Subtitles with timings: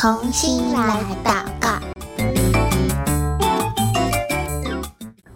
[0.00, 1.78] 同心来祷告，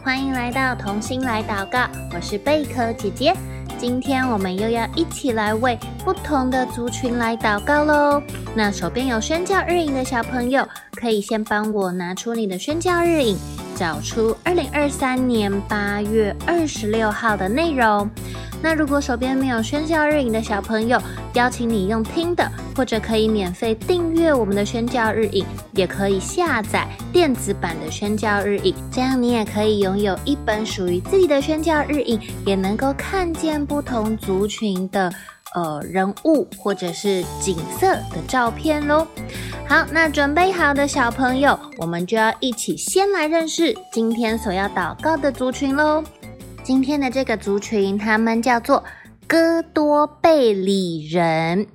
[0.02, 3.36] 欢迎来到童心来祷告，我是贝壳姐姐。
[3.76, 8.22] 今天我们又要一起来为不同的族群来祷告喽。
[8.54, 13.36] 那手边有宣教日影的小朋友，可以先帮我拿出你的宣教日影，
[13.76, 18.08] 找出二零二三年八月二十六号的内容。
[18.64, 20.98] 那如果手边没有宣教日影的小朋友，
[21.34, 35.12] 邀请你用听的，或者可以免费订阅我们的宣教日影，也可以下载电子版的宣教日影，这样你也可以拥有一本属于自己的宣教日影，也能够看见不同族群的
[35.54, 39.06] 呃人物或者是景色的照片喽。
[39.68, 46.02] 好，那准备好的小朋友，我们就要一起先来认识今天所要祷告的族群喽。
[46.64, 48.84] 今天的这个族群，他们叫做
[49.28, 51.66] 哥多贝里人，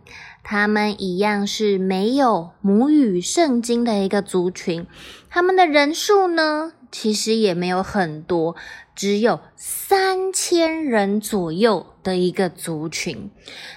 [0.44, 4.88] 他们一样是没有母语圣经的一个族群。
[5.30, 8.55] 他们的人数呢，其实也没有很多，
[8.95, 13.30] 只有三千人左右的一个族群。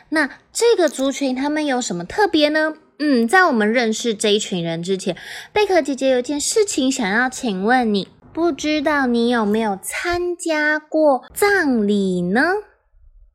[0.09, 2.73] 那这个族群他们有什么特别呢？
[2.99, 5.15] 嗯，在我们认识这一群人之前，
[5.53, 8.09] 贝壳姐姐有件事情想要请问你。
[8.33, 12.41] 不知道你有没有参加过葬礼呢？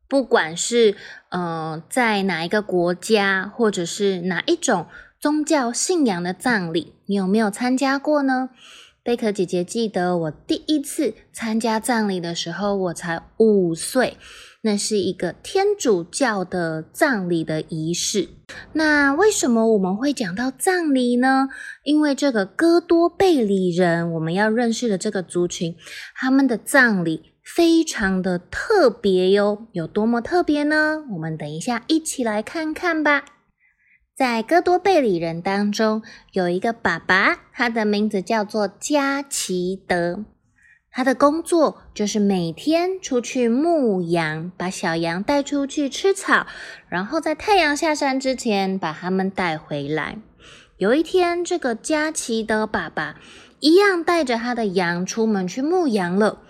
[0.08, 0.96] 不管是
[1.30, 4.88] 呃在哪一个国家，或者是哪一种
[5.20, 8.50] 宗教信仰的葬礼，你有没有参加过呢？
[9.08, 14.18] 贝壳姐姐记得我第一次参加葬礼的时候，我才五岁。
[14.64, 18.28] 那是一个天主教的葬礼的仪式。
[18.74, 21.48] 那为什么我们会讲到葬礼呢？
[21.86, 25.78] 因为这个哥多贝里人，我们要认识的这个族群，
[26.14, 29.68] 他们的葬礼非常的特别哟。
[29.72, 31.06] 有多么特别呢？
[31.14, 33.24] 我们等一下一起来看看吧。
[34.18, 36.02] 在哥多贝里人当中，
[36.32, 40.26] 有一个爸爸，他的名字叫做加奇德。
[40.90, 46.48] 他的工作就是每天出去牧羊，把小羊带出去吃草，
[46.90, 50.18] 然后在太阳下山之前把他们带回来。
[50.78, 53.18] 有一天，这个加奇德爸爸
[53.60, 56.42] 一样带着他的羊出门去牧羊了。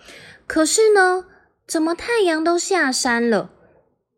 [0.48, 1.26] 可是呢，
[1.68, 3.50] 怎么太阳都下山了，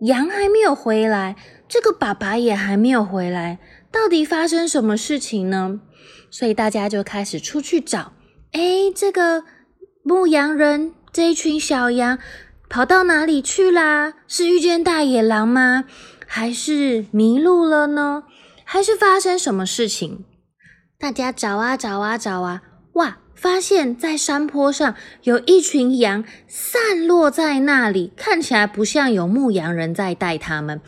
[0.01, 1.35] 羊还没有回来，
[1.69, 3.59] 这个爸爸也还没有回来，
[3.89, 5.79] 到底发生什么事情呢？
[6.29, 8.11] 所以大家就开始出去找。
[8.51, 9.45] 诶，这个。
[10.01, 12.17] 牧羊人这一群小羊
[12.67, 14.13] 跑到哪里去啦？
[14.27, 15.83] 是遇见大野狼吗？
[16.25, 18.23] 还是迷路了呢？
[18.63, 20.19] 还是发生什么事情？
[20.97, 22.63] 大家找啊找啊找啊，
[22.93, 23.17] 哇！
[23.35, 30.81] 发现在山坡上有一群羊散落在那里，看起来不像有牧羊人在带他们。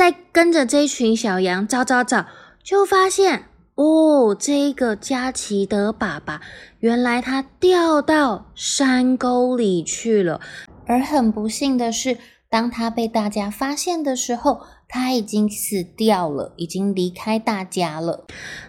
[0.00, 2.24] 再跟着这群小羊找找找，
[2.62, 3.44] 就发现。
[3.74, 6.40] 哦，这个加奇的爸爸，
[6.78, 10.40] 原来他掉到山沟里去了。
[10.86, 12.16] 而很不幸的是，
[12.48, 18.26] 当他被大家发现的时候，他已经死掉了，已经离开大家了。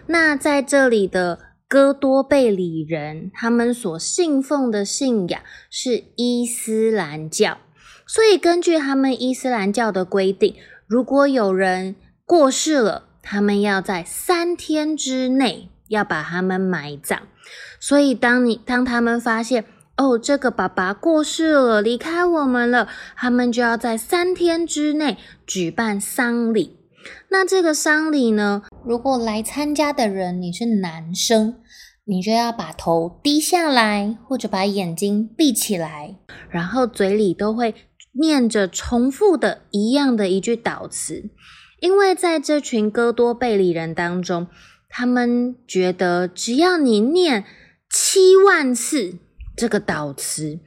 [0.08, 7.56] 那在这里的哥多贝里人，他们所信奉的信仰是伊斯兰教，
[8.06, 10.54] 所以根据他们伊斯兰教的规定，
[10.86, 17.20] 如果有人过世了，他们要在三天之内要把他们埋葬，
[17.78, 19.64] 所以当你当他们发现
[19.96, 26.78] 哦，这个爸爸过世了，离开我们了，他们就要在三天之内举办丧礼。
[27.28, 31.56] 那这个丧礼呢，如果来参加的人你是男生，
[32.04, 36.16] 你就要把头低下来，或者把眼睛闭起来，
[36.48, 37.74] 然后嘴里都会
[38.12, 41.30] 念着重复的一样的一句祷词。
[41.80, 44.46] 因为在这群哥多贝里人当中，
[44.88, 47.44] 他们觉得只要你念
[47.90, 49.18] 七万次
[49.56, 50.60] 这个祷词，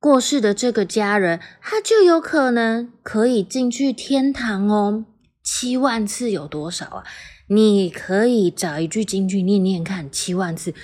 [0.00, 5.04] 过世的这个家人他就有可能可以进去天堂哦。
[5.42, 7.04] 七万次有多少啊？
[7.48, 10.74] 你可以找一句经句念念看，七万次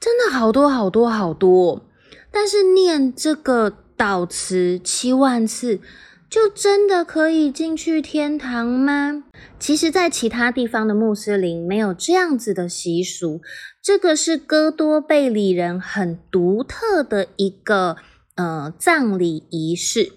[0.00, 1.86] 真的好多好多好多。
[2.32, 5.80] 但是念这个祷词七万次。
[6.28, 9.22] 就真的可以进去天堂吗？
[9.60, 13.40] 其实，在其他地方的穆斯林没有这样子的习俗，
[13.80, 17.96] 这个是哥多贝里人很独特的一个
[18.34, 20.14] 呃葬礼仪式。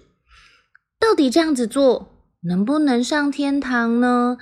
[0.98, 2.08] 到底这样子做
[2.42, 4.36] 能不能上天堂呢？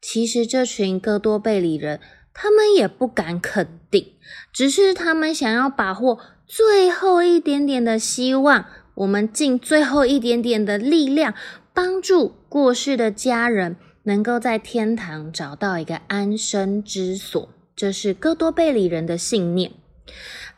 [0.00, 2.00] 其实，这群哥多贝里人
[2.34, 4.14] 他们也不敢肯定，
[4.52, 6.18] 只是他们想要把握
[6.48, 8.66] 最后一点点的希望。
[8.94, 11.34] 我们尽最后一点点的力量，
[11.72, 19.72] 帮助过世的家人能够在天堂找到一个安身之所，这是哥多贝里人的信念。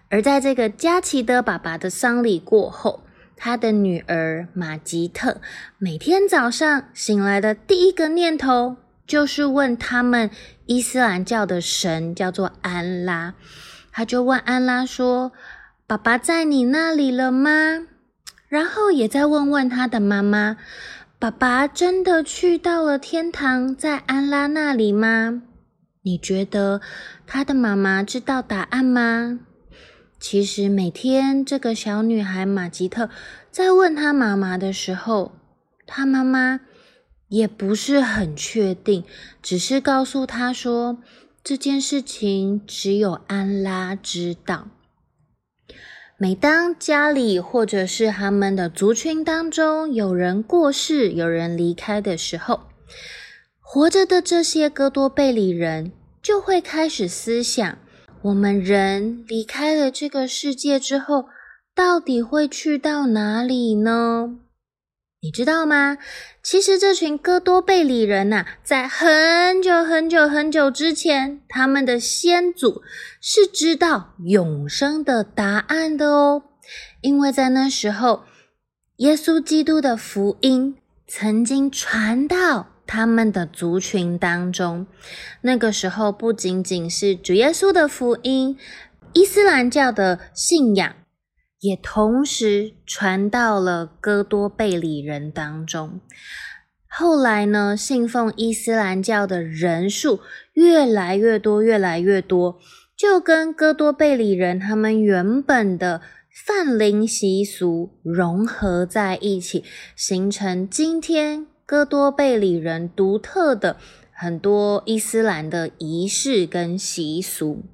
[0.08, 3.04] 而在这个加奇德爸爸的丧礼过后，
[3.36, 5.40] 他的女儿玛吉特
[5.78, 8.76] 每天早上醒来的第一个念头
[9.06, 10.30] 就是问他们
[10.66, 13.34] 伊斯兰教的神叫做安拉，
[13.92, 15.32] 他就问安拉说
[15.86, 17.86] ：“爸爸在你那里了吗？”
[18.48, 20.56] 然后也再问问他的妈妈
[21.18, 25.42] ：“爸爸真的去到了天堂，在安拉那里吗？”
[26.02, 26.80] 你觉得
[27.26, 29.40] 他的妈妈知道答案吗？
[30.20, 33.10] 其实每天，这个小女孩玛吉特
[33.50, 35.32] 在问她妈妈的时候，
[35.86, 36.60] 她妈妈
[37.28, 39.04] 也不是很确定，
[39.42, 40.98] 只是告诉她说，
[41.42, 44.68] 这件事情只有安拉知道。
[46.16, 52.60] 每当家里或者是他们的族群当中有人过世、有人离开的时候，
[53.60, 55.90] 活着的这些哥多贝里人
[56.22, 57.78] 就会开始思想。
[58.22, 61.26] 我们人离开了这个世界之后，
[61.74, 64.36] 到底会去到哪里呢？
[65.24, 65.96] 你知道吗？
[66.42, 72.82] 其实这群哥多贝里人呐，在很久很久很久之前，他们的先祖
[73.22, 76.42] 是知道永生的答案的哦，
[77.00, 78.24] 因为在那时候，
[78.96, 80.76] 耶稣基督的福音
[81.06, 82.68] 曾经传到。
[82.86, 84.86] 他们的族群当中，
[85.40, 88.58] 那个时候不仅仅是主耶稣的福音，
[89.14, 90.94] 伊斯兰教的信仰
[91.64, 95.98] 也同时传到了哥多贝里人当中。
[96.86, 100.20] 后来呢，信奉伊斯兰教的人数
[100.52, 102.58] 越来越多，越来越多，
[102.94, 106.02] 就跟哥多贝里人他们原本的
[106.46, 109.64] 泛灵习俗融合在一起，
[109.96, 111.46] 形成今天。
[111.66, 113.78] 哥多贝里人独特的
[114.12, 117.64] 很多伊斯兰的仪式跟习俗。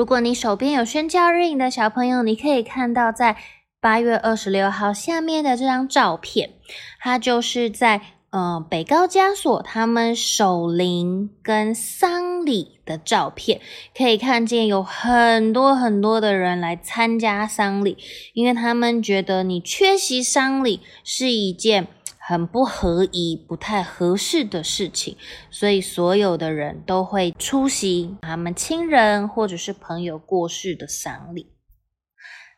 [0.00, 3.36] 如果你手边有宣教日影的小朋友，你可以看到在
[3.82, 6.54] 八月二十六号下面的这张照片，
[6.98, 8.00] 它就是在
[8.30, 13.60] 呃北高加索他们守灵跟丧礼的照片。
[13.94, 17.98] 可以看见有很多很多的人来参加丧礼，
[18.32, 21.88] 因为他们觉得你缺席丧礼是一件。
[22.30, 25.16] 很不合宜、不太合适的事情，
[25.50, 31.48] 所以所有的人都会出席他们亲人或者是朋友过世的丧礼。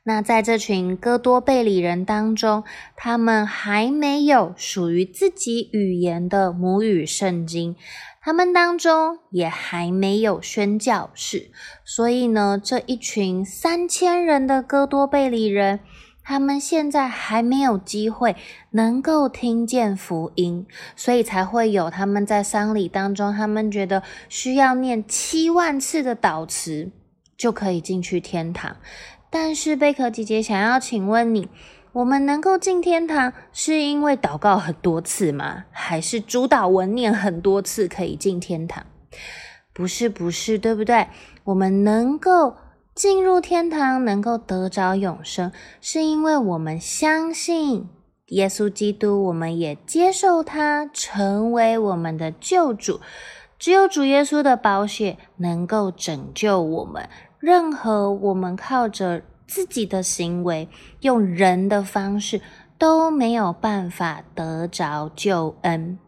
[0.04, 2.64] 那在这群哥多贝里人当中，
[2.96, 7.74] 他们还没有属于自己语言的母语圣经，
[8.20, 11.50] 他们当中也还没有宣教士，
[11.82, 15.80] 所以呢，这一群三千人的哥多贝里人。
[16.24, 18.36] 他们现在还没有机会
[18.70, 26.90] 能够听见福音，所以才会有他们在丧礼当中，他们觉得需要念七万次的祷词
[27.36, 28.76] 就可以进去天堂。
[29.30, 31.48] 但是贝壳姐姐想要请问你，
[31.92, 35.64] 我们能够进天堂是因为祷告很多次吗？
[35.70, 38.86] 还是主祷文念很多次可以进天堂？
[39.72, 41.08] 不是，不是，对不对？
[41.44, 42.56] 我们能够。
[42.94, 45.50] 进入天堂能够得着永生，
[45.80, 47.88] 是因为我们相信
[48.26, 53.00] 耶稣基督，我们也接受他成为我们的救主。
[53.58, 57.08] 只有主耶稣的宝血能够拯救我们。
[57.38, 60.68] 任何我们靠着自己的行为，
[61.00, 62.40] 用人的方式
[62.76, 65.98] 都没有办法得着救恩。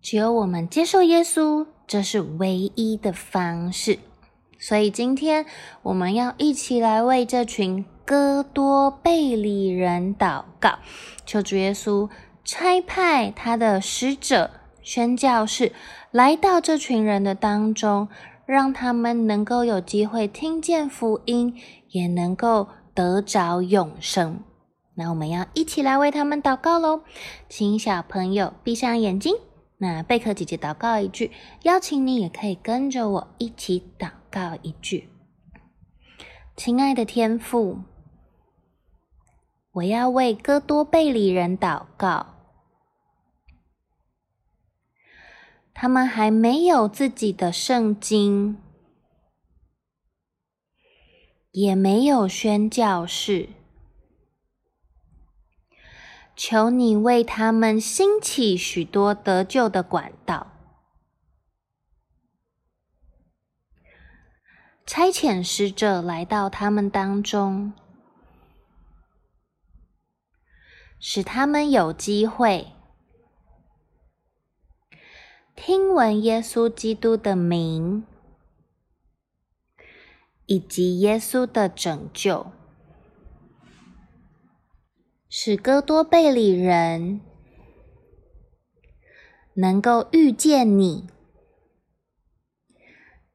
[0.00, 3.98] 只有我们接受耶稣，这是唯一的方式。
[4.62, 5.44] 所以今天
[5.82, 10.78] 我们要一起来为这群哥多贝里人祷告，
[11.26, 12.08] 求主耶稣
[12.44, 15.72] 差派他的使者、宣教士
[16.12, 18.06] 来到这群人的当中，
[18.46, 21.56] 让他们能够有机会听见福音，
[21.90, 24.44] 也能够得着永生。
[24.94, 27.00] 那我们要一起来为他们祷告喽，
[27.48, 29.34] 请小朋友闭上眼睛。
[29.78, 35.10] 那贝壳姐姐祷告一句，邀请你也可以跟着我一起祷告一句。
[36.56, 37.82] 亲爱的天父，
[39.72, 42.34] 我要为哥多贝里人祷告，
[45.74, 48.56] 他们还没有自己的圣经，
[51.50, 53.50] 也没有宣教士。
[56.34, 60.51] 求你为他们兴起许多得救的管道，
[64.84, 67.72] 差遣使者来到他们当中，
[70.98, 72.72] 使他们有机会。
[75.54, 78.04] 听闻耶稣基督的名，
[80.46, 82.50] 以及耶稣的拯救，
[85.28, 87.20] 使哥多贝里人
[89.54, 91.06] 能够遇见你，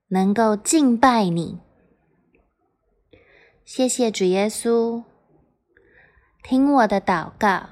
[0.09, 1.59] 能够敬拜你。
[3.65, 5.03] 谢谢主耶稣，
[6.41, 7.63] 听我的祷告，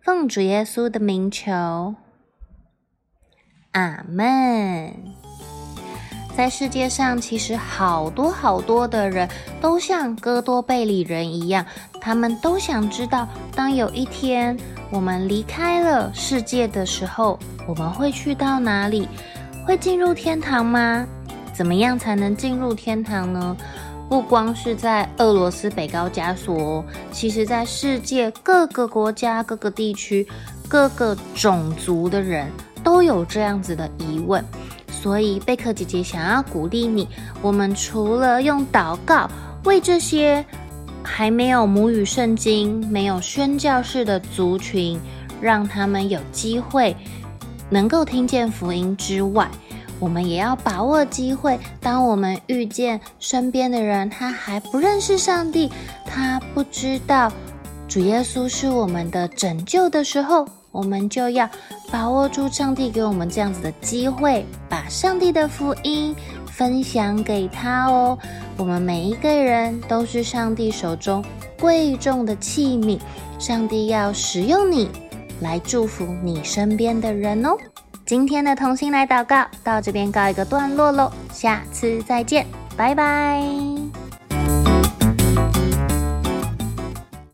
[0.00, 1.96] 奉主耶稣的名求。
[3.72, 4.94] 阿门。
[6.36, 9.28] 在世界上，其实好多好多的人
[9.60, 11.66] 都像哥多贝里人一样，
[12.00, 14.56] 他们都想知道，当有一天
[14.92, 19.08] 我们离开了世界的时候，我们会去到哪里？
[19.68, 21.06] 会进入天堂吗？
[21.52, 23.54] 怎么样才能进入天堂呢？
[24.08, 26.82] 不光是在俄罗斯北高加索，
[27.12, 30.26] 其实在世界各个国家、各个地区、
[30.68, 32.50] 各个种族的人。
[32.82, 34.42] 都有这样子的疑问，
[34.90, 37.06] 所以贝克姐姐想要鼓励你。
[37.42, 39.28] 我们除了用祷告
[39.64, 40.42] 为这些
[41.02, 44.98] 还没有母语圣经、没有宣教士的族群，
[45.42, 46.96] 让他们有机会
[47.70, 49.48] 能够听见福音之外，
[49.98, 51.58] 我们也要把握机会。
[51.80, 55.70] 当我们遇见身边的人，他还不认识上帝，
[56.04, 57.32] 他不知道
[57.86, 61.48] 主耶稣是我们的拯救的时候，我们就要
[61.90, 66.14] 把握住上帝给我们这样子的机会，把上帝的福音
[66.46, 68.18] 分享给他哦。
[68.56, 71.24] 我们每一个人都是上帝手中
[71.60, 72.98] 贵重的器皿，
[73.38, 74.88] 上帝要使用你
[75.40, 77.56] 来祝福你身边的人哦。
[78.06, 83.42] 今天的同心来祷告到这边告一个段落喽，下次再见，拜拜。